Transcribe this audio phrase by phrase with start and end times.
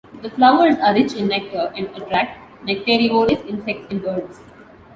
[0.23, 4.39] The flowers are rich in nectar and attract nectarivorous insects and birds.